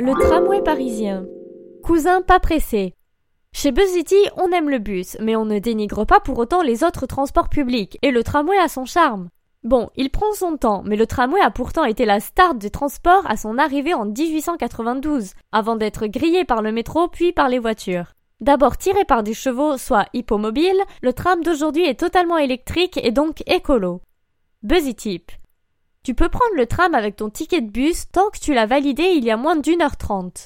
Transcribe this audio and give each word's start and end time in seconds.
Le 0.00 0.12
tramway 0.12 0.62
parisien. 0.62 1.26
Cousin 1.82 2.22
pas 2.22 2.38
pressé. 2.38 2.94
Chez 3.52 3.72
BuzzCity, 3.72 4.28
on 4.36 4.52
aime 4.52 4.70
le 4.70 4.78
bus, 4.78 5.16
mais 5.20 5.34
on 5.34 5.44
ne 5.44 5.58
dénigre 5.58 6.04
pas 6.04 6.20
pour 6.20 6.38
autant 6.38 6.62
les 6.62 6.84
autres 6.84 7.06
transports 7.06 7.48
publics, 7.48 7.98
et 8.02 8.12
le 8.12 8.22
tramway 8.22 8.56
a 8.58 8.68
son 8.68 8.84
charme. 8.84 9.28
Bon, 9.64 9.90
il 9.96 10.10
prend 10.10 10.32
son 10.34 10.56
temps, 10.56 10.84
mais 10.86 10.94
le 10.94 11.08
tramway 11.08 11.40
a 11.40 11.50
pourtant 11.50 11.82
été 11.82 12.04
la 12.04 12.20
star 12.20 12.54
des 12.54 12.70
transports 12.70 13.28
à 13.28 13.36
son 13.36 13.58
arrivée 13.58 13.92
en 13.92 14.04
1892, 14.04 15.32
avant 15.50 15.74
d'être 15.74 16.06
grillé 16.06 16.44
par 16.44 16.62
le 16.62 16.70
métro 16.70 17.08
puis 17.08 17.32
par 17.32 17.48
les 17.48 17.58
voitures. 17.58 18.12
D'abord 18.40 18.76
tiré 18.76 19.04
par 19.04 19.24
des 19.24 19.34
chevaux, 19.34 19.78
soit 19.78 20.06
hippomobile, 20.14 20.80
le 21.02 21.12
tram 21.12 21.42
d'aujourd'hui 21.42 21.86
est 21.86 21.98
totalement 21.98 22.38
électrique 22.38 23.00
et 23.02 23.10
donc 23.10 23.42
écolo. 23.48 24.00
Tu 26.08 26.14
peux 26.14 26.30
prendre 26.30 26.54
le 26.56 26.64
tram 26.64 26.94
avec 26.94 27.16
ton 27.16 27.28
ticket 27.28 27.60
de 27.60 27.70
bus 27.70 28.10
tant 28.10 28.30
que 28.30 28.38
tu 28.38 28.54
l'as 28.54 28.64
validé 28.64 29.02
il 29.02 29.24
y 29.24 29.30
a 29.30 29.36
moins 29.36 29.56
d'une 29.56 29.82
heure 29.82 29.98
trente. 29.98 30.32